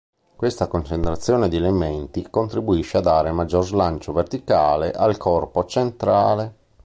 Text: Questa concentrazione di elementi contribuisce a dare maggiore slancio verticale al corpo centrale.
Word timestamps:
Questa 0.35 0.67
concentrazione 0.67 1.47
di 1.47 1.57
elementi 1.57 2.27
contribuisce 2.27 2.97
a 2.97 3.01
dare 3.01 3.29
maggiore 3.31 3.67
slancio 3.67 4.13
verticale 4.13 4.89
al 4.89 5.15
corpo 5.17 5.63
centrale. 5.65 6.55